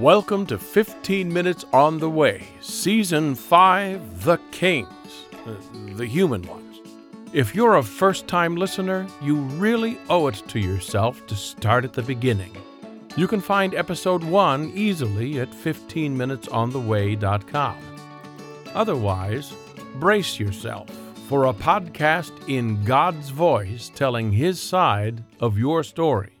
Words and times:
Welcome 0.00 0.46
to 0.46 0.58
15 0.58 1.30
Minutes 1.30 1.66
on 1.74 1.98
the 1.98 2.08
Way, 2.08 2.48
Season 2.62 3.34
5 3.34 4.24
The 4.24 4.38
Kings, 4.50 5.26
uh, 5.44 5.52
the 5.94 6.06
human 6.06 6.40
ones. 6.44 6.80
If 7.34 7.54
you're 7.54 7.76
a 7.76 7.82
first 7.82 8.26
time 8.26 8.56
listener, 8.56 9.06
you 9.20 9.36
really 9.36 9.98
owe 10.08 10.28
it 10.28 10.42
to 10.48 10.58
yourself 10.58 11.26
to 11.26 11.36
start 11.36 11.84
at 11.84 11.92
the 11.92 12.00
beginning. 12.00 12.56
You 13.14 13.28
can 13.28 13.42
find 13.42 13.74
Episode 13.74 14.24
1 14.24 14.72
easily 14.74 15.38
at 15.38 15.50
15minutesontheway.com. 15.50 17.76
Otherwise, 18.72 19.52
brace 19.96 20.40
yourself 20.40 20.88
for 21.28 21.44
a 21.44 21.52
podcast 21.52 22.32
in 22.48 22.82
God's 22.84 23.28
voice 23.28 23.92
telling 23.94 24.32
His 24.32 24.62
side 24.62 25.22
of 25.40 25.58
your 25.58 25.84
story. 25.84 26.39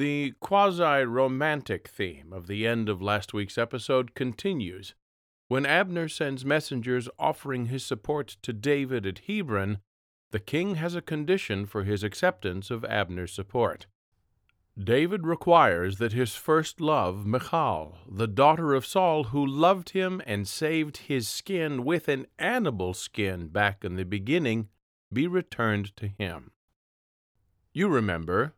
The 0.00 0.32
quasi 0.40 1.04
romantic 1.04 1.86
theme 1.86 2.32
of 2.32 2.46
the 2.46 2.66
end 2.66 2.88
of 2.88 3.02
last 3.02 3.34
week's 3.34 3.58
episode 3.58 4.14
continues 4.14 4.94
when 5.48 5.66
Abner 5.66 6.08
sends 6.08 6.42
messengers 6.42 7.06
offering 7.18 7.66
his 7.66 7.84
support 7.84 8.38
to 8.40 8.54
David 8.54 9.04
at 9.04 9.20
Hebron. 9.26 9.80
The 10.30 10.40
king 10.40 10.76
has 10.76 10.94
a 10.94 11.02
condition 11.02 11.66
for 11.66 11.84
his 11.84 12.02
acceptance 12.02 12.70
of 12.70 12.82
Abner's 12.86 13.34
support. 13.34 13.84
David 14.82 15.26
requires 15.26 15.98
that 15.98 16.14
his 16.14 16.34
first 16.34 16.80
love, 16.80 17.26
Michal, 17.26 17.98
the 18.10 18.26
daughter 18.26 18.72
of 18.72 18.86
Saul, 18.86 19.24
who 19.24 19.46
loved 19.46 19.90
him 19.90 20.22
and 20.24 20.48
saved 20.48 20.96
his 21.08 21.28
skin 21.28 21.84
with 21.84 22.08
an 22.08 22.26
animal 22.38 22.94
skin 22.94 23.48
back 23.48 23.84
in 23.84 23.96
the 23.96 24.06
beginning, 24.06 24.70
be 25.12 25.26
returned 25.26 25.94
to 25.96 26.08
him. 26.08 26.52
You 27.74 27.88
remember 27.88 28.54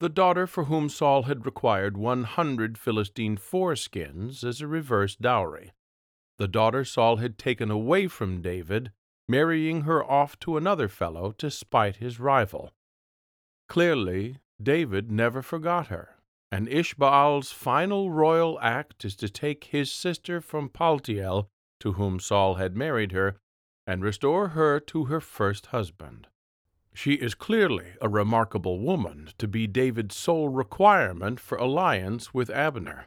the 0.00 0.08
daughter 0.08 0.46
for 0.46 0.64
whom 0.64 0.88
Saul 0.88 1.24
had 1.24 1.44
required 1.44 1.96
one 1.96 2.24
hundred 2.24 2.78
Philistine 2.78 3.36
foreskins 3.36 4.42
as 4.42 4.60
a 4.60 4.66
reverse 4.66 5.14
dowry. 5.14 5.72
The 6.38 6.48
daughter 6.48 6.84
Saul 6.84 7.16
had 7.16 7.36
taken 7.36 7.70
away 7.70 8.08
from 8.08 8.40
David, 8.40 8.92
marrying 9.28 9.82
her 9.82 10.02
off 10.02 10.38
to 10.40 10.56
another 10.56 10.88
fellow 10.88 11.32
to 11.32 11.50
spite 11.50 11.96
his 11.96 12.18
rival. 12.18 12.72
Clearly, 13.68 14.38
David 14.60 15.12
never 15.12 15.42
forgot 15.42 15.88
her, 15.88 16.16
and 16.50 16.66
Ishbaal's 16.66 17.52
final 17.52 18.10
royal 18.10 18.58
act 18.60 19.04
is 19.04 19.14
to 19.16 19.28
take 19.28 19.64
his 19.64 19.92
sister 19.92 20.40
from 20.40 20.70
Paltiel, 20.70 21.48
to 21.80 21.92
whom 21.92 22.18
Saul 22.18 22.54
had 22.54 22.74
married 22.76 23.12
her, 23.12 23.36
and 23.86 24.02
restore 24.02 24.48
her 24.48 24.80
to 24.80 25.04
her 25.04 25.20
first 25.20 25.66
husband. 25.66 26.26
She 27.02 27.14
is 27.14 27.34
clearly 27.34 27.94
a 28.02 28.10
remarkable 28.10 28.78
woman 28.78 29.30
to 29.38 29.48
be 29.48 29.66
David's 29.66 30.14
sole 30.14 30.50
requirement 30.50 31.40
for 31.40 31.56
alliance 31.56 32.34
with 32.34 32.50
Abner. 32.50 33.06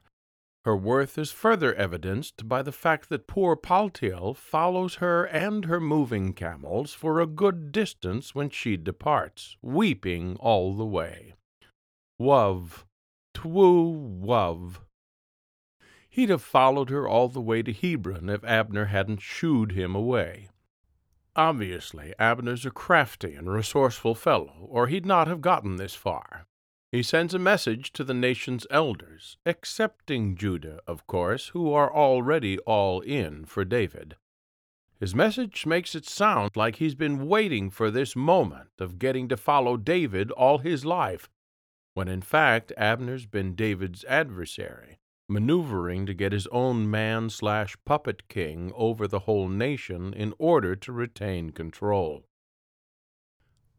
Her 0.65 0.75
worth 0.75 1.15
is 1.19 1.31
further 1.31 1.75
evidenced 1.75 2.49
by 2.49 2.63
the 2.63 2.71
fact 2.71 3.09
that 3.09 3.27
poor 3.27 3.55
Paltiel 3.55 4.35
follows 4.35 4.95
her 4.95 5.25
and 5.25 5.65
her 5.65 5.79
moving 5.79 6.33
camels 6.33 6.95
for 6.95 7.19
a 7.19 7.27
good 7.27 7.71
distance 7.71 8.33
when 8.33 8.49
she 8.49 8.77
departs, 8.77 9.57
weeping 9.61 10.37
all 10.39 10.73
the 10.73 10.87
way. 10.87 11.35
Wuv, 12.19 12.85
twoo 13.35 14.19
wuv. 14.25 14.77
He'd 16.09 16.29
have 16.29 16.41
followed 16.41 16.89
her 16.89 17.07
all 17.07 17.29
the 17.29 17.39
way 17.39 17.61
to 17.61 17.71
Hebron 17.71 18.27
if 18.27 18.43
Abner 18.43 18.85
hadn't 18.85 19.21
shooed 19.21 19.73
him 19.73 19.93
away. 19.93 20.49
Obviously, 21.35 22.13
Abner's 22.19 22.65
a 22.65 22.71
crafty 22.71 23.33
and 23.33 23.49
resourceful 23.49 24.13
fellow, 24.13 24.67
or 24.69 24.87
he'd 24.87 25.05
not 25.05 25.27
have 25.27 25.41
gotten 25.41 25.77
this 25.77 25.95
far. 25.95 26.45
He 26.91 27.01
sends 27.01 27.33
a 27.33 27.39
message 27.39 27.91
to 27.93 28.03
the 28.03 28.13
nation's 28.13 28.67
elders, 28.69 29.37
excepting 29.47 30.35
Judah, 30.35 30.79
of 30.85 31.07
course, 31.07 31.47
who 31.47 31.73
are 31.73 31.91
already 31.91 32.59
all 32.59 33.01
in 33.01 33.45
for 33.45 33.65
David. 33.65 34.15
His 34.99 35.15
message 35.15 35.65
makes 35.65 35.95
it 35.95 36.05
sound 36.05 36.51
like 36.55 36.75
he's 36.75 36.93
been 36.93 37.27
waiting 37.27 37.71
for 37.71 37.89
this 37.89 38.15
moment 38.15 38.69
of 38.79 38.99
getting 38.99 39.27
to 39.29 39.37
follow 39.37 39.75
David 39.75 40.29
all 40.31 40.59
his 40.59 40.85
life, 40.85 41.29
when 41.95 42.07
in 42.07 42.21
fact 42.21 42.71
Abner's 42.77 43.25
been 43.25 43.55
David's 43.55 44.05
adversary, 44.05 44.99
maneuvering 45.27 46.05
to 46.05 46.13
get 46.13 46.31
his 46.31 46.47
own 46.47 46.89
man 46.89 47.29
slash 47.29 47.77
puppet 47.85 48.27
king 48.27 48.71
over 48.75 49.07
the 49.07 49.19
whole 49.19 49.47
nation 49.47 50.13
in 50.13 50.33
order 50.37 50.75
to 50.75 50.91
retain 50.91 51.51
control. 51.51 52.25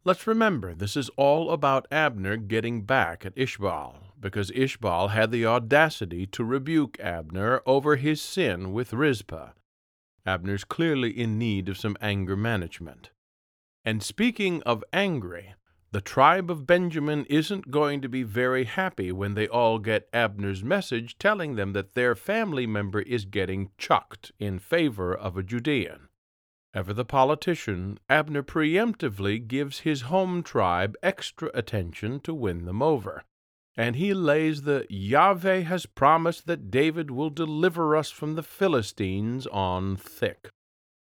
Let's 0.07 0.27
remember 0.27 0.75
this 0.75 0.99
is 0.99 1.09
all 1.17 1.51
about 1.51 1.87
Abner 1.91 2.37
getting 2.37 2.83
back 2.83 3.25
at 3.25 3.35
Ishbaal, 3.37 3.95
because 4.21 4.51
Ishbaal 4.51 5.11
had 5.11 5.31
the 5.31 5.47
audacity 5.47 6.27
to 6.27 6.45
rebuke 6.45 7.01
Abner 7.01 7.63
over 7.65 7.97
his 7.97 8.21
sin 8.21 8.75
with 8.75 8.93
Rizpah. 8.93 9.53
Abner's 10.27 10.65
clearly 10.65 11.11
in 11.11 11.39
need 11.39 11.71
of 11.71 11.79
some 11.79 11.97
anger 12.03 12.37
management. 12.37 13.11
And 13.83 14.03
speaking 14.03 14.63
of 14.65 14.85
angry, 14.93 15.55
the 15.95 16.01
tribe 16.01 16.51
of 16.51 16.67
Benjamin 16.67 17.25
isn't 17.27 17.71
going 17.71 18.01
to 18.01 18.09
be 18.09 18.25
very 18.25 18.65
happy 18.65 19.13
when 19.13 19.35
they 19.35 19.47
all 19.47 19.79
get 19.79 20.09
Abner's 20.13 20.65
message 20.65 21.17
telling 21.19 21.55
them 21.55 21.73
that 21.73 21.95
their 21.95 22.17
family 22.17 22.67
member 22.67 23.01
is 23.03 23.25
getting 23.25 23.71
chucked 23.79 24.33
in 24.41 24.59
favor 24.59 25.15
of 25.15 25.37
a 25.37 25.43
Judean. 25.45 26.09
Ever 26.75 26.93
the 26.93 27.05
politician, 27.05 28.01
Abner 28.11 28.43
preemptively 28.43 29.47
gives 29.47 29.81
his 29.87 30.11
home 30.11 30.43
tribe 30.43 30.97
extra 31.01 31.49
attention 31.55 32.19
to 32.23 32.35
win 32.35 32.65
them 32.65 32.83
over. 32.83 33.23
And 33.77 33.95
he 33.95 34.13
lays 34.13 34.63
the 34.63 34.87
Yahweh 34.91 35.61
has 35.61 35.87
promised 35.87 36.49
that 36.49 36.73
David 36.73 37.13
will 37.13 37.31
deliver 37.31 37.95
us 37.95 38.11
from 38.11 38.35
the 38.35 38.43
Philistines 38.43 39.47
on 39.47 39.97
thick. 39.97 40.51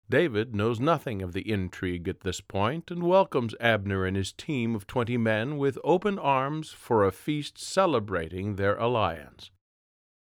David 0.10 0.54
knows 0.54 0.80
nothing 0.80 1.22
of 1.22 1.34
the 1.34 1.50
intrigue 1.50 2.08
at 2.08 2.22
this 2.22 2.42
point 2.42 2.92
and 2.92 3.04
welcomes 3.04 3.56
Abner 3.60 4.06
and 4.06 4.16
his 4.16 4.32
team 4.32 4.76
of 4.76 4.86
twenty 4.86 5.18
men 5.18 5.58
with 5.58 5.78
open 5.84 6.20
arms 6.20 6.70
for 6.70 7.04
a 7.04 7.12
feast 7.12 7.58
celebrating 7.58 8.56
their 8.56 8.76
alliance. 8.76 9.50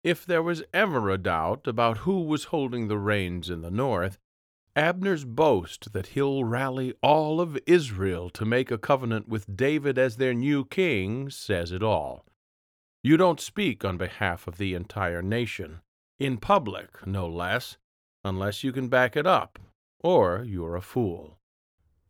If 0.03 0.25
there 0.25 0.43
was 0.43 0.63
ever 0.73 1.09
a 1.09 1.17
doubt 1.17 1.67
about 1.67 1.99
who 1.99 2.21
was 2.21 2.45
holding 2.45 2.87
the 2.87 2.97
reins 2.97 3.49
in 3.49 3.61
the 3.61 3.71
north, 3.71 4.17
Abner's 4.75 5.25
boast 5.25 5.93
that 5.93 6.07
he'll 6.07 6.43
rally 6.43 6.93
all 7.01 7.41
of 7.41 7.57
Israel 7.65 8.29
to 8.29 8.45
make 8.45 8.69
a 8.69 8.77
covenant 8.77 9.27
with 9.27 9.57
David 9.57 9.97
as 9.97 10.17
their 10.17 10.33
new 10.33 10.65
king 10.65 11.29
says 11.29 11.71
it 11.71 11.81
all. 11.81 12.25
You 13.03 13.17
don't 13.17 13.39
speak 13.39 13.83
on 13.83 13.97
behalf 13.97 14.47
of 14.47 14.57
the 14.57 14.73
entire 14.75 15.21
nation, 15.21 15.81
in 16.19 16.37
public, 16.37 17.05
no 17.07 17.27
less, 17.27 17.77
unless 18.27 18.63
you 18.63 18.71
can 18.71 18.89
back 18.89 19.15
it 19.15 19.25
up 19.25 19.57
or 19.99 20.43
you're 20.45 20.75
a 20.75 20.81
fool. 20.81 21.39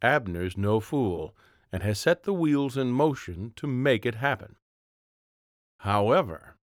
Abner's 0.01 0.57
no 0.57 0.79
fool, 0.79 1.35
and 1.72 1.83
has 1.83 2.00
set 2.00 2.23
the 2.23 2.33
wheels 2.33 2.78
in 2.78 2.91
motion 2.91 3.53
to 3.55 3.67
make 3.67 4.05
it 4.05 4.16
happen. 4.16 4.56
However, 5.79 6.57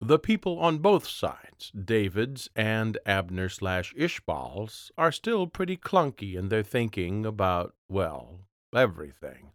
the 0.00 0.18
people 0.18 0.58
on 0.58 0.78
both 0.78 1.06
sides, 1.06 1.70
David's 1.72 2.48
and 2.56 2.98
Abner 3.04 3.48
slash 3.48 3.92
Ishbaal's, 3.94 4.90
are 4.96 5.12
still 5.12 5.46
pretty 5.46 5.76
clunky 5.76 6.34
in 6.34 6.48
their 6.48 6.62
thinking 6.62 7.26
about, 7.26 7.74
well, 7.88 8.40
everything. 8.74 9.52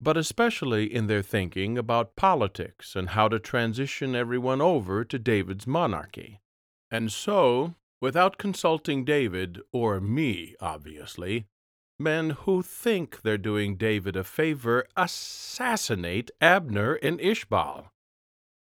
But 0.00 0.16
especially 0.16 0.92
in 0.92 1.06
their 1.06 1.22
thinking 1.22 1.78
about 1.78 2.16
politics 2.16 2.96
and 2.96 3.10
how 3.10 3.28
to 3.28 3.38
transition 3.38 4.14
everyone 4.14 4.60
over 4.60 5.04
to 5.04 5.18
David's 5.18 5.66
monarchy. 5.66 6.40
And 6.90 7.10
so 7.10 7.74
without 8.00 8.38
consulting 8.38 9.04
David, 9.04 9.60
or 9.72 10.00
me, 10.00 10.54
obviously, 10.60 11.46
men 11.98 12.30
who 12.30 12.62
think 12.62 13.22
they're 13.22 13.38
doing 13.38 13.76
David 13.76 14.16
a 14.16 14.24
favor 14.24 14.86
assassinate 14.96 16.30
Abner 16.40 16.94
and 16.94 17.18
Ishbaal. 17.18 17.86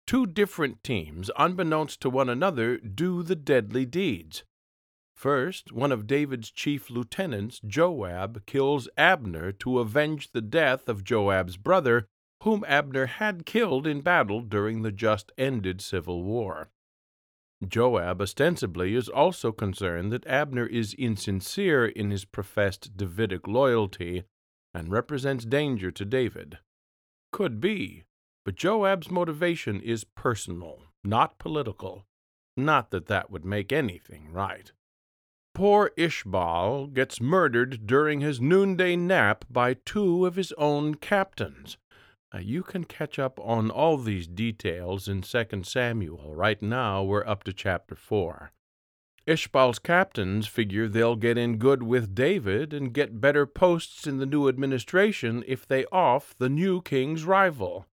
Two 0.07 0.25
different 0.25 0.83
teams, 0.83 1.31
unbeknownst 1.37 1.99
to 2.01 2.09
one 2.09 2.29
another, 2.29 2.77
do 2.77 3.23
the 3.23 3.35
deadly 3.35 3.85
deeds. 3.85 4.43
First, 5.15 5.71
one 5.71 5.91
of 5.91 6.07
David's 6.07 6.51
chief 6.51 6.89
lieutenants, 6.89 7.59
Joab, 7.65 8.45
kills 8.45 8.87
Abner 8.97 9.51
to 9.53 9.79
avenge 9.79 10.31
the 10.31 10.41
death 10.41 10.87
of 10.87 11.03
Joab's 11.03 11.57
brother, 11.57 12.05
whom 12.43 12.63
Abner 12.67 13.05
had 13.05 13.45
killed 13.45 13.87
in 13.87 14.01
battle 14.01 14.41
during 14.41 14.81
the 14.81 14.91
just 14.91 15.31
ended 15.37 15.81
civil 15.81 16.23
war. 16.23 16.69
Joab 17.69 18.21
ostensibly 18.21 18.95
is 18.95 19.09
also 19.09 19.51
concerned 19.51 20.11
that 20.11 20.27
Abner 20.27 20.65
is 20.65 20.93
insincere 20.93 21.85
in 21.85 22.11
his 22.11 22.25
professed 22.25 22.97
Davidic 22.97 23.47
loyalty 23.47 24.23
and 24.73 24.91
represents 24.91 25.45
danger 25.45 25.91
to 25.91 26.05
David. 26.05 26.59
Could 27.31 27.59
be, 27.59 28.03
but 28.43 28.55
Joab's 28.55 29.09
motivation 29.09 29.81
is 29.81 30.03
personal, 30.03 30.83
not 31.03 31.39
political. 31.39 32.05
Not 32.57 32.91
that 32.91 33.07
that 33.07 33.29
would 33.29 33.43
make 33.43 33.71
anything 33.71 34.31
right. 34.31 34.71
Poor 35.53 35.91
Ishbaal 35.97 36.93
gets 36.93 37.21
murdered 37.21 37.87
during 37.87 38.19
his 38.19 38.41
noonday 38.41 38.95
nap 38.95 39.45
by 39.49 39.73
two 39.73 40.25
of 40.25 40.35
his 40.35 40.51
own 40.53 40.95
captains, 40.95 41.77
Now, 42.35 42.41
you 42.41 42.63
can 42.63 42.83
catch 42.83 43.17
up 43.17 43.39
on 43.39 43.71
all 43.71 43.95
these 43.95 44.27
details 44.27 45.07
in 45.07 45.21
2 45.21 45.63
Samuel. 45.63 46.35
Right 46.35 46.61
now, 46.61 47.01
we're 47.01 47.25
up 47.25 47.45
to 47.45 47.53
chapter 47.53 47.95
4. 47.95 48.51
Ishbaal's 49.25 49.79
captains 49.79 50.45
figure 50.45 50.89
they'll 50.89 51.15
get 51.15 51.37
in 51.37 51.55
good 51.55 51.81
with 51.81 52.13
David 52.13 52.73
and 52.73 52.93
get 52.93 53.21
better 53.21 53.45
posts 53.45 54.05
in 54.05 54.17
the 54.17 54.25
new 54.25 54.49
administration 54.49 55.45
if 55.47 55.65
they 55.65 55.85
off 55.93 56.35
the 56.37 56.49
new 56.49 56.81
king's 56.81 57.23
rival. 57.23 57.85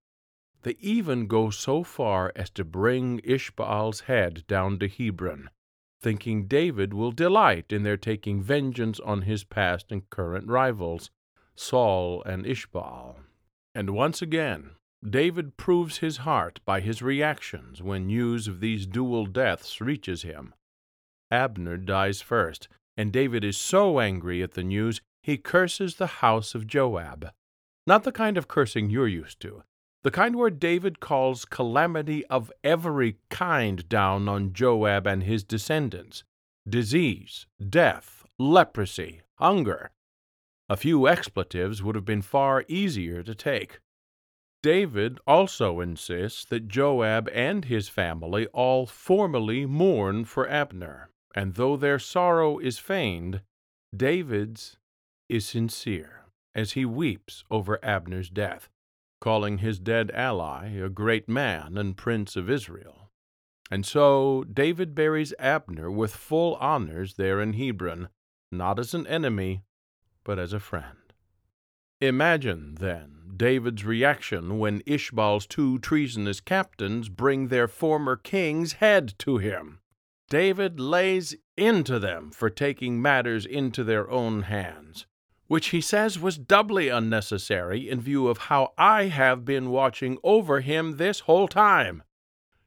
They 0.63 0.75
even 0.81 1.27
go 1.27 1.49
so 1.49 1.81
far 1.81 2.33
as 2.35 2.49
to 2.49 2.65
bring 2.65 3.21
Ishbaal's 3.21 4.01
head 4.01 4.43
down 4.49 4.77
to 4.79 4.89
Hebron, 4.89 5.51
thinking 6.01 6.47
David 6.47 6.93
will 6.93 7.13
delight 7.13 7.71
in 7.71 7.83
their 7.83 7.95
taking 7.95 8.43
vengeance 8.43 8.99
on 8.99 9.21
his 9.21 9.45
past 9.45 9.89
and 9.89 10.09
current 10.09 10.49
rivals, 10.49 11.11
Saul 11.55 12.21
and 12.23 12.43
Ishbaal. 12.43 13.15
And 13.75 13.91
once 13.91 14.21
again, 14.21 14.71
David 15.07 15.57
proves 15.57 15.97
his 15.97 16.17
heart 16.17 16.59
by 16.63 16.79
his 16.79 17.01
reactions 17.01 17.81
when 17.81 18.07
news 18.07 18.47
of 18.47 18.59
these 18.59 18.85
dual 18.85 19.25
deaths 19.25 19.81
reaches 19.81 20.21
him. 20.21 20.53
Abner 21.31 21.77
dies 21.77 22.21
first, 22.21 22.67
and 22.95 23.11
David 23.11 23.43
is 23.43 23.57
so 23.57 23.99
angry 23.99 24.41
at 24.43 24.53
the 24.53 24.63
news 24.63 25.01
he 25.23 25.37
curses 25.37 25.95
the 25.95 26.21
house 26.21 26.53
of 26.53 26.67
Joab. 26.67 27.31
Not 27.87 28.03
the 28.03 28.11
kind 28.11 28.37
of 28.37 28.47
cursing 28.47 28.89
you're 28.89 29.07
used 29.07 29.39
to, 29.41 29.63
the 30.03 30.11
kind 30.11 30.35
where 30.35 30.49
David 30.49 30.99
calls 30.99 31.45
calamity 31.45 32.25
of 32.27 32.51
every 32.63 33.17
kind 33.29 33.87
down 33.89 34.29
on 34.29 34.53
Joab 34.53 35.07
and 35.07 35.23
his 35.23 35.43
descendants 35.43 36.23
disease, 36.69 37.45
death, 37.69 38.23
leprosy, 38.39 39.21
hunger. 39.35 39.91
A 40.69 40.77
few 40.77 41.07
expletives 41.07 41.83
would 41.83 41.95
have 41.95 42.05
been 42.05 42.21
far 42.21 42.63
easier 42.67 43.23
to 43.23 43.35
take. 43.35 43.79
David 44.61 45.19
also 45.27 45.81
insists 45.81 46.45
that 46.45 46.67
Joab 46.67 47.29
and 47.33 47.65
his 47.65 47.89
family 47.89 48.47
all 48.47 48.85
formally 48.85 49.65
mourn 49.65 50.25
for 50.25 50.47
Abner 50.47 51.09
and 51.33 51.55
though 51.55 51.75
their 51.75 51.99
sorrow 51.99 52.59
is 52.59 52.79
feigned, 52.79 53.41
David's 53.95 54.77
is 55.29 55.45
sincere 55.45 56.25
as 56.55 56.73
he 56.73 56.85
weeps 56.85 57.43
over 57.49 57.83
Abner's 57.83 58.29
death, 58.29 58.69
calling 59.19 59.57
his 59.57 59.79
dead 59.79 60.11
ally 60.11 60.69
a 60.69 60.89
great 60.89 61.27
man 61.27 61.77
and 61.77 61.97
prince 61.97 62.35
of 62.35 62.49
Israel. 62.49 63.09
And 63.71 63.85
so 63.85 64.43
David 64.43 64.93
buries 64.93 65.33
Abner 65.39 65.89
with 65.89 66.15
full 66.15 66.55
honors 66.55 67.15
there 67.15 67.41
in 67.41 67.53
Hebron, 67.53 68.09
not 68.51 68.77
as 68.77 68.93
an 68.93 69.07
enemy, 69.07 69.63
but 70.23 70.39
as 70.39 70.53
a 70.53 70.59
friend. 70.59 71.13
Imagine, 72.01 72.75
then, 72.79 73.33
David's 73.37 73.85
reaction 73.85 74.59
when 74.59 74.81
Ishbaal's 74.81 75.47
two 75.47 75.79
treasonous 75.79 76.39
captains 76.39 77.09
bring 77.09 77.47
their 77.47 77.67
former 77.67 78.15
king's 78.15 78.73
head 78.73 79.13
to 79.19 79.37
him. 79.37 79.79
David 80.29 80.79
lays 80.79 81.35
into 81.57 81.99
them 81.99 82.31
for 82.31 82.49
taking 82.49 83.01
matters 83.01 83.45
into 83.45 83.83
their 83.83 84.09
own 84.09 84.43
hands, 84.43 85.05
which 85.47 85.67
he 85.67 85.81
says 85.81 86.19
was 86.19 86.37
doubly 86.37 86.89
unnecessary 86.89 87.89
in 87.89 88.01
view 88.01 88.27
of 88.27 88.37
how 88.37 88.73
I 88.77 89.05
have 89.05 89.45
been 89.45 89.69
watching 89.69 90.17
over 90.23 90.61
him 90.61 90.97
this 90.97 91.21
whole 91.21 91.47
time. 91.47 92.03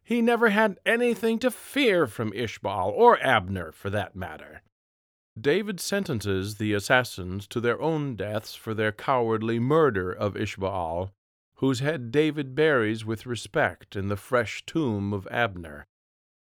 He 0.03 0.23
never 0.23 0.51
had 0.51 0.79
anything 0.87 1.39
to 1.41 1.51
fear 1.51 2.07
from 2.07 2.31
Ishbaal, 2.31 2.93
or 2.93 3.21
Abner 3.21 3.73
for 3.73 3.91
that 3.91 4.15
matter. 4.15 4.63
David 5.39 5.81
sentences 5.81 6.57
the 6.57 6.73
assassins 6.73 7.47
to 7.49 7.61
their 7.61 7.81
own 7.81 8.17
deaths 8.17 8.55
for 8.55 8.73
their 8.73 8.93
cowardly 8.93 9.59
murder 9.59 10.11
of 10.11 10.35
Ishbaal, 10.35 11.11
whose 11.57 11.81
head 11.81 12.11
David 12.11 12.55
buries 12.55 13.05
with 13.05 13.27
respect 13.27 13.97
in 13.97 14.09
the 14.09 14.17
fresh 14.17 14.65
tomb 14.65 15.13
of 15.13 15.27
Abner. 15.31 15.87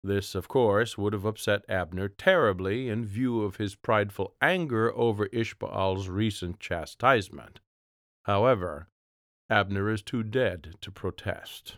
This, 0.04 0.34
of 0.34 0.48
course, 0.48 0.98
would 0.98 1.12
have 1.12 1.24
upset 1.24 1.64
Abner 1.68 2.08
terribly 2.08 2.88
in 2.88 3.04
view 3.04 3.42
of 3.42 3.56
his 3.56 3.76
prideful 3.76 4.34
anger 4.42 4.92
over 4.96 5.28
Ishbaal's 5.28 6.08
recent 6.08 6.58
chastisement. 6.58 7.60
However, 8.24 8.88
Abner 9.48 9.90
is 9.90 10.02
too 10.02 10.24
dead 10.24 10.74
to 10.80 10.90
protest. 10.90 11.76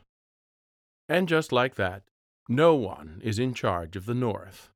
And 1.07 1.29
just 1.29 1.53
like 1.53 1.75
that, 1.75 2.05
no 2.49 2.75
one 2.75 3.21
is 3.23 3.39
in 3.39 3.53
charge 3.53 3.95
of 3.95 4.07
the 4.07 4.15
North. 4.15 4.71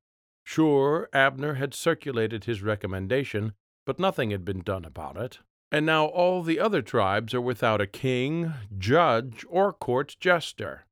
Sure, 0.49 1.07
Abner 1.13 1.53
had 1.53 1.75
circulated 1.75 2.45
his 2.45 2.63
recommendation, 2.63 3.53
but 3.85 3.99
nothing 3.99 4.31
had 4.31 4.43
been 4.43 4.61
done 4.61 4.83
about 4.83 5.15
it. 5.15 5.37
And 5.71 5.85
now 5.85 6.05
all 6.07 6.41
the 6.41 6.59
other 6.59 6.81
tribes 6.81 7.35
are 7.35 7.39
without 7.39 7.79
a 7.79 7.85
king, 7.85 8.53
judge, 8.75 9.45
or 9.47 9.71
court 9.71 10.15
jester. 10.19 10.87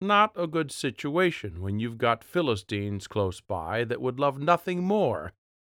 Not 0.00 0.32
a 0.34 0.48
good 0.48 0.72
situation 0.72 1.62
when 1.62 1.78
you've 1.78 1.98
got 1.98 2.24
Philistines 2.24 3.06
close 3.06 3.40
by 3.40 3.84
that 3.84 4.00
would 4.00 4.18
love 4.18 4.40
nothing 4.40 4.82
more 4.82 5.32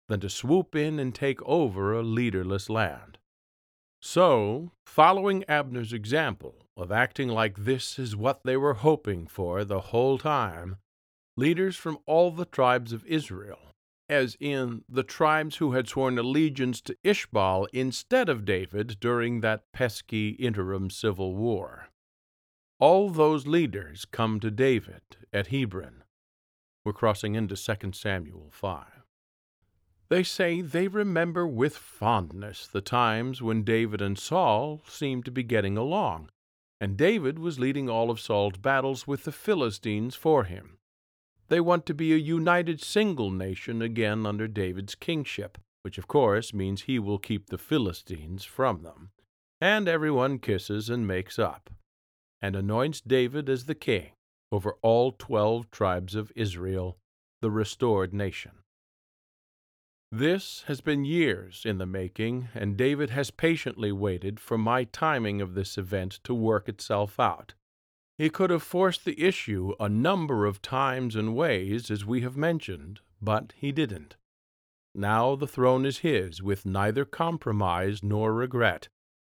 than 0.08 0.20
to 0.22 0.28
swoop 0.28 0.76
in 0.76 0.98
and 0.98 1.14
take 1.14 1.40
over 1.44 1.94
a 1.94 2.02
leaderless 2.02 2.68
land. 2.68 3.20
So, 4.02 4.72
following 4.88 5.46
Abner's 5.48 5.94
example 5.94 6.56
of 6.76 6.92
acting 6.92 7.30
like 7.30 7.64
this 7.64 8.00
is 8.00 8.16
what 8.16 8.42
they 8.44 8.58
were 8.58 8.74
hoping 8.74 9.28
for 9.28 9.64
the 9.64 9.82
whole 9.82 10.18
time, 10.18 10.78
leaders 11.40 11.78
from 11.78 11.98
all 12.06 12.32
the 12.32 12.46
tribes 12.46 12.92
of 12.92 13.06
Israel, 13.06 13.74
as 14.10 14.36
in 14.40 14.84
the 14.90 15.04
tribes 15.04 15.56
who 15.56 15.72
had 15.72 15.88
sworn 15.88 16.20
allegiance 16.20 16.82
to 16.82 16.98
Ishbaal 17.06 17.68
instead 17.72 18.28
of 18.28 18.44
David 18.44 18.98
during 19.00 19.40
that 19.40 19.64
pesky 19.72 20.32
interim 20.32 20.90
civil 20.90 21.34
war, 21.36 21.88
all 22.80 23.10
those 23.10 23.48
leaders 23.48 24.06
come 24.06 24.40
to 24.42 24.52
David 24.52 25.02
at 25.32 25.48
Hebron. 25.48 26.04
We're 26.84 26.94
crossing 26.94 27.36
into 27.36 27.56
2 27.56 27.94
Samuel 27.94 28.50
5. 28.52 28.86
They 30.10 30.24
say 30.24 30.62
they 30.62 30.88
remember 30.88 31.48
with 31.48 31.78
fondness 31.78 32.68
the 32.68 32.82
times 32.82 33.42
when 33.42 33.64
David 33.64 34.02
and 34.02 34.18
Saul 34.18 34.82
seemed 34.88 35.24
to 35.26 35.32
be 35.32 35.44
getting 35.44 35.78
along, 35.78 36.30
and 36.82 36.98
David 36.98 37.38
was 37.40 37.60
leading 37.60 37.90
all 37.90 38.10
of 38.10 38.20
Saul's 38.20 38.58
battles 38.58 39.06
with 39.06 39.24
the 39.24 39.32
Philistines 39.32 40.16
for 40.16 40.46
him. 40.46 40.80
They 41.50 41.60
want 41.60 41.86
to 41.88 41.94
be 41.94 42.14
a 42.14 42.18
united 42.18 42.82
single 42.82 43.32
nation 43.32 43.82
again 43.82 44.26
under 44.26 44.48
David's 44.48 44.96
kingship, 44.96 45.58
which 45.82 45.98
of 45.98 46.08
course 46.08 46.54
means 46.54 46.84
he 46.84 47.00
will 47.00 47.20
keep 47.20 47.48
the 47.48 47.58
Philistines 47.58 48.46
from 48.46 48.84
them. 48.84 49.10
And 49.60 49.88
everyone 49.88 50.40
kisses 50.40 50.90
and 50.90 51.06
makes 51.06 51.38
up 51.38 51.70
and 52.42 52.56
anoints 52.56 53.02
David 53.02 53.50
as 53.50 53.66
the 53.66 53.76
king 53.76 54.12
over 54.52 54.76
all 54.82 55.12
twelve 55.12 55.70
tribes 55.72 56.16
of 56.16 56.32
Israel, 56.36 56.98
the 57.42 57.52
restored 57.52 58.14
nation. 58.14 58.52
This 60.12 60.64
has 60.68 60.82
been 60.82 61.06
years 61.06 61.64
in 61.66 61.78
the 61.78 61.86
making, 61.86 62.50
and 62.56 62.78
David 62.78 63.12
has 63.12 63.30
patiently 63.30 63.92
waited 63.92 64.40
for 64.40 64.58
my 64.58 64.86
timing 64.86 65.42
of 65.42 65.54
this 65.54 65.78
event 65.78 66.20
to 66.24 66.34
work 66.34 66.68
itself 66.68 67.20
out. 67.20 67.54
He 68.20 68.30
could 68.30 68.50
have 68.50 68.64
forced 68.64 69.06
the 69.06 69.18
issue 69.18 69.76
a 69.80 69.88
number 69.88 70.46
of 70.46 70.62
times 70.62 71.16
and 71.16 71.38
ways, 71.38 71.90
as 71.90 72.06
we 72.06 72.20
have 72.20 72.36
mentioned, 72.36 73.00
but 73.22 73.54
he 73.56 73.72
didn't. 73.72 74.18
Now 74.94 75.38
the 75.38 75.48
throne 75.48 75.86
is 75.86 76.00
his, 76.00 76.44
with 76.44 76.66
neither 76.66 77.06
compromise 77.06 78.04
nor 78.04 78.34
regret, 78.34 78.90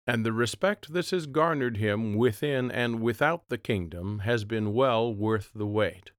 and 0.07 0.23
the 0.23 0.35
respect 0.35 0.93
this 0.93 1.13
has 1.13 1.27
garnered 1.27 1.79
him 1.79 2.13
within 2.13 2.71
and 2.71 3.01
without 3.01 3.49
the 3.49 3.57
kingdom 3.57 4.19
has 4.19 4.45
been 4.45 4.75
well 4.75 5.15
worth 5.15 5.51
the 5.55 5.67
wait. 5.67 6.11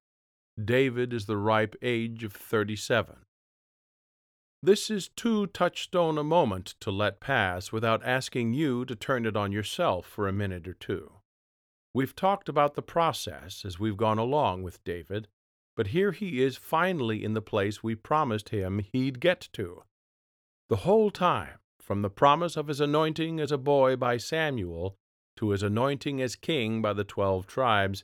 David 0.60 1.13
is 1.13 1.27
the 1.27 1.38
ripe 1.38 1.75
age 1.84 2.24
of 2.24 2.34
thirty 2.34 2.75
seven. 2.75 3.17
This 4.63 4.89
is 4.89 5.10
too 5.10 5.45
touchstone 5.45 6.17
a 6.17 6.24
moment 6.24 6.74
to 6.79 6.89
let 6.89 7.19
pass 7.19 7.72
without 7.72 8.03
asking 8.03 8.53
you 8.53 8.86
to 8.86 8.95
turn 8.95 9.27
it 9.27 9.38
on 9.38 9.51
yourself 9.51 10.07
for 10.07 10.27
a 10.27 10.34
minute 10.34 10.67
or 10.67 10.74
two. 10.74 11.12
We've 11.96 12.14
talked 12.14 12.50
about 12.50 12.75
the 12.75 12.82
process 12.82 13.64
as 13.64 13.80
we've 13.80 13.96
gone 13.96 14.18
along 14.18 14.64
with 14.64 14.84
David, 14.84 15.30
but 15.78 15.88
here 15.88 16.12
he 16.12 16.44
is 16.44 16.58
finally 16.58 17.24
in 17.24 17.36
the 17.36 17.42
place 17.42 17.82
we 17.82 17.96
promised 17.96 18.50
him 18.50 18.80
he'd 18.92 19.22
get 19.22 19.48
to. 19.54 19.84
The 20.68 20.84
whole 20.84 21.10
time, 21.10 21.60
from 21.80 22.02
the 22.02 22.10
promise 22.10 22.58
of 22.58 22.68
his 22.68 22.82
anointing 22.82 23.40
as 23.40 23.50
a 23.50 23.58
boy 23.58 23.96
by 23.96 24.18
Samuel 24.18 24.98
to 25.38 25.52
his 25.52 25.64
anointing 25.64 26.22
as 26.22 26.36
king 26.36 26.82
by 26.82 26.92
the 26.92 27.06
twelve 27.06 27.48
tribes, 27.48 28.04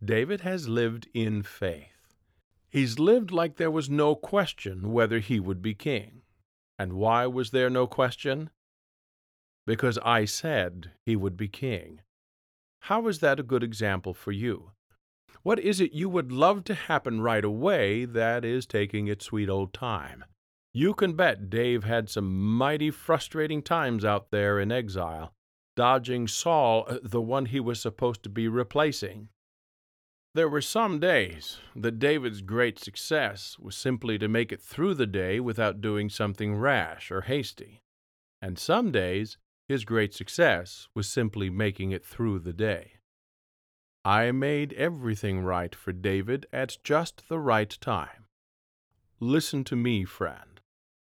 David 0.00 0.42
has 0.42 0.68
lived 0.68 1.08
in 1.12 1.42
faith. 1.42 2.14
He's 2.68 3.00
lived 3.00 3.32
like 3.32 3.56
there 3.56 3.72
was 3.72 3.90
no 3.90 4.14
question 4.14 4.92
whether 4.92 5.18
he 5.18 5.40
would 5.40 5.60
be 5.60 5.74
king. 5.74 6.22
And 6.78 6.92
why 6.92 7.26
was 7.26 7.50
there 7.50 7.70
no 7.70 7.88
question? 7.88 8.50
Because 9.66 9.98
I 10.04 10.26
said 10.26 10.92
he 11.04 11.16
would 11.16 11.36
be 11.36 11.48
king. 11.48 12.02
How 12.86 13.06
is 13.06 13.20
that 13.20 13.38
a 13.38 13.44
good 13.44 13.62
example 13.62 14.12
for 14.12 14.32
you? 14.32 14.72
What 15.44 15.60
is 15.60 15.80
it 15.80 15.92
you 15.92 16.08
would 16.08 16.32
love 16.32 16.64
to 16.64 16.74
happen 16.74 17.20
right 17.20 17.44
away 17.44 18.04
that 18.04 18.44
is 18.44 18.66
taking 18.66 19.06
its 19.06 19.26
sweet 19.26 19.48
old 19.48 19.72
time? 19.72 20.24
You 20.74 20.92
can 20.92 21.14
bet 21.14 21.48
Dave 21.48 21.84
had 21.84 22.10
some 22.10 22.54
mighty 22.56 22.90
frustrating 22.90 23.62
times 23.62 24.04
out 24.04 24.32
there 24.32 24.58
in 24.58 24.72
exile, 24.72 25.32
dodging 25.76 26.26
Saul, 26.26 26.84
uh, 26.88 26.98
the 27.04 27.20
one 27.20 27.46
he 27.46 27.60
was 27.60 27.80
supposed 27.80 28.24
to 28.24 28.28
be 28.28 28.48
replacing. 28.48 29.28
There 30.34 30.48
were 30.48 30.60
some 30.60 30.98
days 30.98 31.58
that 31.76 32.00
David's 32.00 32.42
great 32.42 32.80
success 32.80 33.58
was 33.60 33.76
simply 33.76 34.18
to 34.18 34.26
make 34.26 34.50
it 34.50 34.60
through 34.60 34.94
the 34.94 35.06
day 35.06 35.38
without 35.38 35.80
doing 35.80 36.08
something 36.08 36.56
rash 36.56 37.12
or 37.12 37.20
hasty, 37.22 37.80
and 38.40 38.58
some 38.58 38.90
days 38.90 39.38
his 39.72 39.86
great 39.86 40.12
success 40.12 40.86
was 40.94 41.08
simply 41.08 41.48
making 41.48 41.92
it 41.92 42.04
through 42.04 42.38
the 42.38 42.52
day. 42.52 42.92
I 44.04 44.30
made 44.30 44.74
everything 44.74 45.40
right 45.40 45.74
for 45.74 45.92
David 45.92 46.44
at 46.52 46.76
just 46.84 47.26
the 47.30 47.38
right 47.38 47.74
time. 47.80 48.26
Listen 49.18 49.64
to 49.64 49.74
me, 49.74 50.04
friend. 50.04 50.60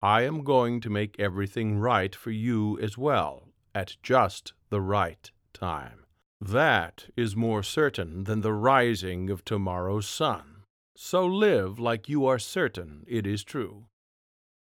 I 0.01 0.23
am 0.23 0.43
going 0.43 0.81
to 0.81 0.89
make 0.89 1.21
everything 1.21 1.79
right 1.79 2.17
for 2.17 2.31
you 2.31 2.79
as 2.81 2.97
well 2.97 3.49
at 3.75 3.99
just 4.03 4.55
the 4.71 4.81
right 4.81 5.31
time. 5.53 6.07
That 6.41 7.11
is 7.15 7.37
more 7.37 7.63
certain 7.63 8.25
than 8.25 8.41
the 8.41 8.55
rising 8.55 9.29
of 9.29 9.45
tomorrow's 9.45 10.09
sun. 10.09 10.63
So 10.97 11.27
live 11.27 11.79
like 11.79 12.09
you 12.09 12.25
are 12.25 12.39
certain 12.39 13.05
it 13.07 13.27
is 13.27 13.45
true. 13.45 13.85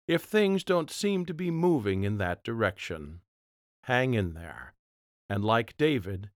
If 0.07 0.23
things 0.23 0.63
don't 0.63 0.89
seem 0.89 1.27
to 1.27 1.35
be 1.35 1.51
moving 1.51 2.03
in 2.03 2.17
that 2.17 2.43
direction, 2.43 3.21
hang 3.85 4.15
in 4.15 4.33
there, 4.33 4.73
and 5.29 5.45
like 5.45 5.77
David, 5.77 6.29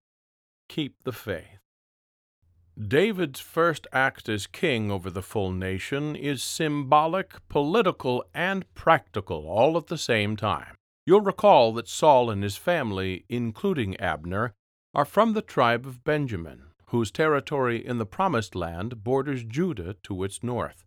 keep 0.67 1.03
the 1.03 1.11
faith. 1.11 1.59
David's 2.79 3.39
first 3.39 3.87
act 3.91 4.29
as 4.29 4.45
king 4.45 4.91
over 4.91 5.09
the 5.09 5.23
full 5.23 5.51
nation 5.51 6.15
is 6.15 6.43
symbolic, 6.43 7.35
political, 7.49 8.23
and 8.35 8.71
practical 8.75 9.47
all 9.47 9.77
at 9.77 9.87
the 9.87 9.97
same 9.97 10.37
time. 10.37 10.75
You'll 11.07 11.21
recall 11.21 11.73
that 11.73 11.87
Saul 11.87 12.29
and 12.29 12.43
his 12.43 12.55
family, 12.55 13.25
including 13.27 13.99
Abner, 13.99 14.53
are 14.93 15.05
from 15.05 15.33
the 15.33 15.41
tribe 15.41 15.87
of 15.87 16.03
Benjamin, 16.03 16.65
whose 16.85 17.09
territory 17.09 17.83
in 17.83 17.97
the 17.97 18.05
Promised 18.05 18.53
Land 18.53 19.03
borders 19.03 19.43
Judah 19.43 19.95
to 20.03 20.23
its 20.23 20.43
north. 20.43 20.85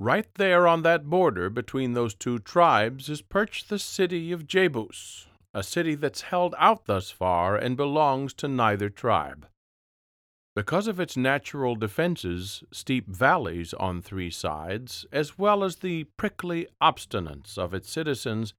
Right 0.00 0.26
there 0.34 0.66
on 0.66 0.82
that 0.82 1.04
border 1.04 1.48
between 1.50 1.92
those 1.92 2.14
two 2.14 2.40
tribes 2.40 3.08
is 3.08 3.22
perched 3.22 3.68
the 3.68 3.78
city 3.78 4.32
of 4.32 4.46
Jebus, 4.46 5.26
a 5.52 5.62
city 5.62 5.94
that's 5.94 6.22
held 6.22 6.54
out 6.58 6.86
thus 6.86 7.10
far 7.10 7.56
and 7.56 7.76
belongs 7.76 8.32
to 8.34 8.48
neither 8.48 8.88
tribe. 8.88 9.46
Because 10.56 10.86
of 10.86 10.98
its 10.98 11.16
natural 11.16 11.76
defenses, 11.76 12.64
steep 12.72 13.08
valleys 13.08 13.72
on 13.74 14.02
three 14.02 14.30
sides, 14.30 15.06
as 15.12 15.38
well 15.38 15.62
as 15.62 15.76
the 15.76 16.04
prickly 16.16 16.66
obstinance 16.82 17.56
of 17.56 17.72
its 17.72 17.88
citizens, 17.90 18.54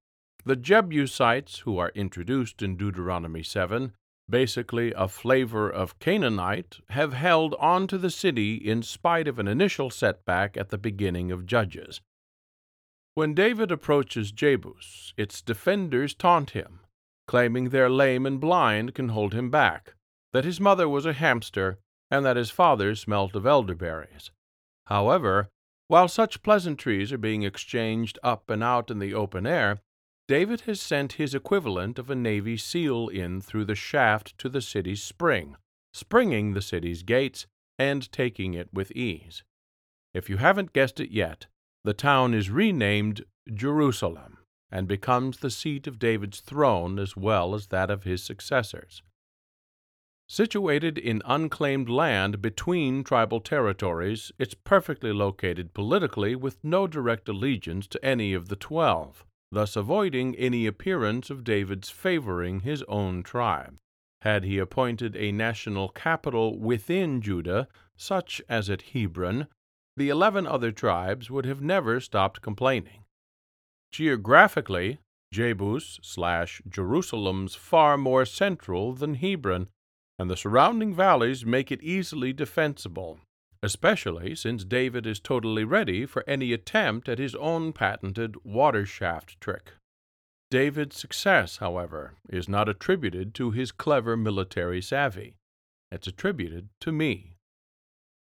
the 0.45 0.55
Jebusites, 0.55 1.59
who 1.59 1.77
are 1.77 1.91
introduced 1.93 2.61
in 2.61 2.77
Deuteronomy 2.77 3.43
7, 3.43 3.91
basically 4.29 4.93
a 4.93 5.07
flavor 5.07 5.69
of 5.69 5.99
Canaanite, 5.99 6.79
have 6.89 7.13
held 7.13 7.53
on 7.59 7.87
to 7.87 7.97
the 7.97 8.09
city 8.09 8.55
in 8.55 8.81
spite 8.81 9.27
of 9.27 9.37
an 9.37 9.47
initial 9.47 9.89
setback 9.89 10.55
at 10.55 10.69
the 10.69 10.77
beginning 10.77 11.31
of 11.31 11.45
Judges. 11.45 12.01
When 13.13 13.33
David 13.33 13.71
approaches 13.71 14.31
Jebus, 14.31 15.13
its 15.17 15.41
defenders 15.41 16.13
taunt 16.13 16.51
him, 16.51 16.79
claiming 17.27 17.69
their 17.69 17.89
lame 17.89 18.25
and 18.25 18.39
blind 18.39 18.93
can 18.95 19.09
hold 19.09 19.33
him 19.33 19.49
back 19.49 19.95
that 20.33 20.45
his 20.45 20.59
mother 20.59 20.87
was 20.87 21.05
a 21.05 21.13
hamster, 21.13 21.79
and 22.09 22.25
that 22.25 22.37
his 22.37 22.49
father 22.49 22.95
smelt 22.95 23.35
of 23.35 23.45
elderberries. 23.45 24.31
However, 24.85 25.49
while 25.87 26.07
such 26.07 26.43
pleasantries 26.43 27.11
are 27.11 27.17
being 27.17 27.43
exchanged 27.43 28.17
up 28.23 28.49
and 28.49 28.63
out 28.63 28.89
in 28.89 28.99
the 28.99 29.13
open 29.13 29.45
air, 29.45 29.81
David 30.27 30.61
has 30.61 30.81
sent 30.81 31.13
his 31.13 31.35
equivalent 31.35 31.99
of 31.99 32.09
a 32.09 32.15
Navy 32.15 32.55
SEAL 32.55 33.09
in 33.09 33.41
through 33.41 33.65
the 33.65 33.75
shaft 33.75 34.37
to 34.37 34.47
the 34.47 34.61
city's 34.61 35.03
spring, 35.03 35.57
springing 35.93 36.53
the 36.53 36.61
city's 36.61 37.03
gates 37.03 37.45
and 37.77 38.09
taking 38.11 38.53
it 38.53 38.69
with 38.71 38.91
ease. 38.91 39.43
If 40.13 40.29
you 40.29 40.37
haven't 40.37 40.73
guessed 40.73 40.99
it 41.01 41.11
yet, 41.11 41.47
the 41.83 41.93
town 41.93 42.33
is 42.33 42.49
renamed 42.49 43.23
Jerusalem 43.53 44.37
and 44.71 44.87
becomes 44.87 45.37
the 45.37 45.49
seat 45.49 45.87
of 45.87 45.99
David's 45.99 46.39
throne 46.39 46.99
as 46.99 47.17
well 47.17 47.53
as 47.53 47.67
that 47.67 47.89
of 47.89 48.03
his 48.03 48.23
successors. 48.23 49.03
Situated 50.27 50.97
in 50.97 51.21
unclaimed 51.25 51.89
land 51.89 52.41
between 52.41 53.03
tribal 53.03 53.41
territories, 53.41 54.31
it's 54.39 54.53
perfectly 54.53 55.11
located 55.11 55.73
politically 55.73 56.35
with 56.35 56.63
no 56.63 56.87
direct 56.87 57.27
allegiance 57.27 57.85
to 57.87 58.05
any 58.05 58.33
of 58.33 58.47
the 58.47 58.55
twelve, 58.55 59.25
thus 59.51 59.75
avoiding 59.75 60.33
any 60.35 60.65
appearance 60.65 61.29
of 61.29 61.43
David's 61.43 61.89
favoring 61.89 62.61
his 62.61 62.81
own 62.83 63.23
tribe. 63.23 63.75
Had 64.21 64.45
he 64.45 64.57
appointed 64.57 65.17
a 65.17 65.33
national 65.33 65.89
capital 65.89 66.57
within 66.57 67.21
Judah, 67.21 67.67
such 67.97 68.41
as 68.47 68.69
at 68.69 68.83
Hebron, 68.93 69.47
the 69.97 70.09
eleven 70.09 70.47
other 70.47 70.71
tribes 70.71 71.29
would 71.29 71.45
have 71.45 71.61
never 71.61 71.99
stopped 71.99 72.41
complaining. 72.41 73.03
Geographically, 73.91 74.99
Jebus 75.33 75.99
slash 76.01 76.61
Jerusalem's 76.67 77.55
far 77.55 77.97
more 77.97 78.25
central 78.25 78.93
than 78.93 79.15
Hebron, 79.15 79.67
and 80.19 80.29
the 80.29 80.37
surrounding 80.37 80.93
valleys 80.93 81.45
make 81.45 81.71
it 81.71 81.81
easily 81.81 82.33
defensible, 82.33 83.19
especially 83.63 84.35
since 84.35 84.63
David 84.63 85.05
is 85.05 85.19
totally 85.19 85.63
ready 85.63 86.05
for 86.05 86.23
any 86.27 86.53
attempt 86.53 87.07
at 87.07 87.19
his 87.19 87.35
own 87.35 87.73
patented 87.73 88.35
water 88.43 88.85
shaft 88.85 89.39
trick. 89.39 89.73
David's 90.49 90.97
success, 90.97 91.57
however, 91.57 92.15
is 92.29 92.49
not 92.49 92.67
attributed 92.67 93.33
to 93.35 93.51
his 93.51 93.71
clever 93.71 94.17
military 94.17 94.81
savvy. 94.81 95.35
It's 95.91 96.07
attributed 96.07 96.67
to 96.81 96.91
me. 96.91 97.30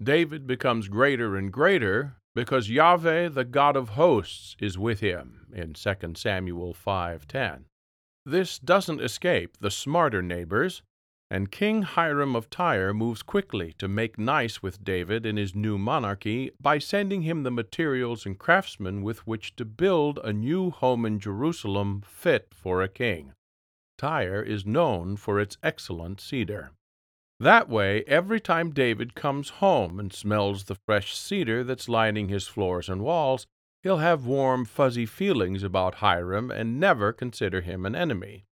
David 0.02 0.46
becomes 0.46 0.88
greater 0.88 1.36
and 1.36 1.52
greater 1.52 2.18
because 2.36 2.70
Yahweh, 2.70 3.30
the 3.30 3.46
God 3.46 3.76
of 3.76 3.90
hosts, 3.90 4.56
is 4.60 4.78
with 4.78 5.00
him 5.00 5.48
in 5.52 5.74
2 5.74 6.16
Samuel 6.16 6.74
5:10. 6.74 7.66
This 8.26 8.60
doesn't 8.60 9.02
escape 9.02 9.58
the 9.58 9.72
smarter 9.72 10.22
neighbors 10.22 10.84
and 11.30 11.52
King 11.52 11.82
Hiram 11.82 12.36
of 12.36 12.50
Tyre 12.50 12.94
moves 12.94 13.22
quickly 13.22 13.74
to 13.80 13.88
make 13.88 14.18
nice 14.18 14.62
with 14.62 14.84
David 14.84 15.26
in 15.26 15.36
his 15.36 15.54
new 15.54 15.78
monarchy 15.78 16.52
by 16.60 16.78
sending 16.78 17.24
him 17.24 17.44
the 17.44 17.52
materials 17.52 18.26
and 18.26 18.38
craftsmen 18.40 19.02
with 19.02 19.28
which 19.28 19.56
to 19.58 19.66
build 19.66 20.20
a 20.24 20.32
new 20.32 20.70
home 20.70 21.06
in 21.06 21.20
Jerusalem 21.20 22.02
fit 22.06 22.54
for 22.54 22.82
a 22.82 22.88
king. 22.88 23.34
Tyre 23.98 24.42
is 24.42 24.66
known 24.66 25.18
for 25.18 25.40
its 25.40 25.58
excellent 25.64 26.22
cedar. 26.22 26.72
That 27.40 27.70
way, 27.70 28.04
every 28.08 28.40
time 28.40 28.72
David 28.72 29.14
comes 29.14 29.50
home 29.50 30.00
and 30.00 30.12
smells 30.12 30.64
the 30.64 30.76
fresh 30.76 31.16
cedar 31.16 31.64
that's 31.64 31.88
lining 31.88 32.30
his 32.30 32.48
floors 32.48 32.90
and 32.90 33.02
walls, 33.02 33.46
he'll 33.84 33.98
have 33.98 34.26
warm, 34.26 34.66
fuzzy 34.66 35.06
feelings 35.06 35.64
about 35.64 35.96
Hiram 35.96 36.50
and 36.50 36.80
never 36.80 37.14
consider 37.14 37.62
him 37.62 37.86
an 37.86 37.96
enemy 37.96 38.48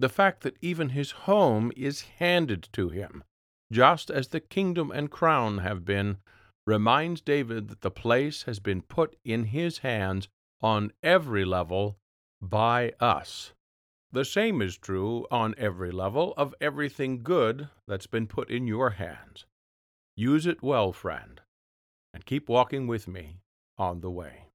the 0.00 0.08
fact 0.08 0.40
that 0.42 0.56
even 0.62 0.88
his 0.88 1.10
home 1.10 1.70
is 1.76 2.00
handed 2.18 2.66
to 2.72 2.88
him, 2.88 3.22
just 3.70 4.10
as 4.10 4.28
the 4.28 4.40
kingdom 4.40 4.90
and 4.90 5.10
crown 5.10 5.58
have 5.58 5.84
been, 5.84 6.16
reminds 6.66 7.20
David 7.20 7.68
that 7.68 7.82
the 7.82 7.90
place 7.90 8.44
has 8.44 8.58
been 8.60 8.80
put 8.80 9.14
in 9.24 9.44
his 9.44 9.78
hands 9.78 10.28
on 10.62 10.90
every 11.02 11.44
level 11.44 11.98
by 12.40 12.92
us. 12.98 13.52
The 14.12 14.24
same 14.24 14.60
is 14.60 14.76
true 14.76 15.24
on 15.30 15.54
every 15.56 15.92
level 15.92 16.34
of 16.36 16.52
everything 16.60 17.22
good 17.22 17.68
that's 17.86 18.08
been 18.08 18.26
put 18.26 18.50
in 18.50 18.66
your 18.66 18.90
hands. 18.90 19.46
Use 20.16 20.46
it 20.46 20.64
well, 20.64 20.92
friend, 20.92 21.40
and 22.12 22.26
keep 22.26 22.48
walking 22.48 22.88
with 22.88 23.06
me 23.06 23.38
on 23.78 24.00
the 24.00 24.10
way. 24.10 24.46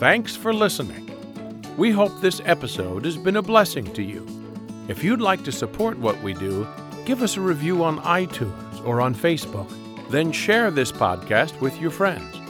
Thanks 0.00 0.34
for 0.34 0.52
listening. 0.52 1.08
We 1.76 1.92
hope 1.92 2.20
this 2.20 2.42
episode 2.44 3.04
has 3.04 3.16
been 3.16 3.36
a 3.36 3.42
blessing 3.42 3.92
to 3.92 4.02
you. 4.02 4.26
If 4.88 5.04
you'd 5.04 5.20
like 5.20 5.44
to 5.44 5.52
support 5.52 5.96
what 5.98 6.20
we 6.24 6.34
do, 6.34 6.66
give 7.04 7.22
us 7.22 7.36
a 7.36 7.40
review 7.40 7.84
on 7.84 8.00
iTunes 8.00 8.84
or 8.84 9.00
on 9.00 9.14
Facebook. 9.14 9.70
Then 10.10 10.32
share 10.32 10.72
this 10.72 10.90
podcast 10.90 11.60
with 11.60 11.80
your 11.80 11.92
friends. 11.92 12.43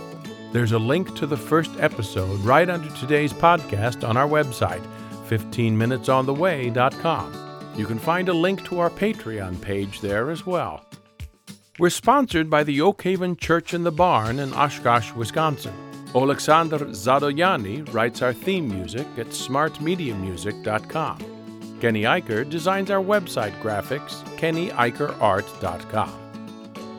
There's 0.54 0.70
a 0.70 0.78
link 0.78 1.16
to 1.16 1.26
the 1.26 1.36
first 1.36 1.72
episode 1.80 2.38
right 2.42 2.70
under 2.70 2.88
today's 2.94 3.32
podcast 3.32 4.08
on 4.08 4.16
our 4.16 4.28
website, 4.28 4.86
15minutesontheway.com. 5.26 7.74
You 7.76 7.86
can 7.86 7.98
find 7.98 8.28
a 8.28 8.32
link 8.32 8.64
to 8.66 8.78
our 8.78 8.88
Patreon 8.88 9.60
page 9.60 10.00
there 10.00 10.30
as 10.30 10.46
well. 10.46 10.86
We're 11.80 11.90
sponsored 11.90 12.48
by 12.48 12.62
the 12.62 12.80
Oak 12.82 13.02
Haven 13.02 13.36
Church 13.36 13.74
in 13.74 13.82
the 13.82 13.90
Barn 13.90 14.38
in 14.38 14.54
Oshkosh, 14.54 15.12
Wisconsin. 15.14 15.74
Oleksandr 16.12 16.88
Zadoyani 16.90 17.92
writes 17.92 18.22
our 18.22 18.32
theme 18.32 18.68
music 18.68 19.08
at 19.18 19.30
smartmediamusic.com. 19.30 21.18
Kenny 21.80 22.02
Eicher 22.02 22.48
designs 22.48 22.92
our 22.92 23.02
website 23.02 23.60
graphics, 23.60 24.22
kennyeickerart.com. 24.38 26.20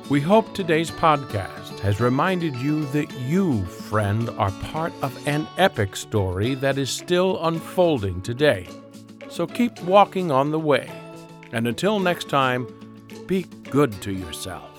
We 0.10 0.20
hope 0.20 0.54
today's 0.54 0.92
has 1.82 2.00
reminded 2.00 2.56
you 2.56 2.86
that 2.88 3.12
you, 3.20 3.64
friend, 3.66 4.30
are 4.32 4.52
part 4.52 4.94
of 5.02 5.28
an 5.28 5.48
epic 5.58 5.96
story 5.96 6.56
that 6.56 6.78
is 6.78 6.90
still 6.90 7.44
unfolding 7.46 8.22
today. 8.22 8.68
So 9.30 9.46
keep 9.48 9.82
walking 9.84 10.32
on 10.32 10.52
the 10.52 10.60
way. 10.60 10.90
And 11.52 11.68
until 11.68 12.00
next 12.00 12.30
time, 12.30 12.68
be 13.28 13.44
good 13.70 13.92
to 14.02 14.12
yourself. 14.12 14.75